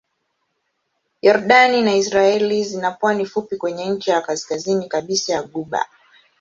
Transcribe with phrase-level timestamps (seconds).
[1.25, 5.85] Yordani na Israel zina pwani fupi kwenye ncha ya kaskazini kabisa ya ghuba.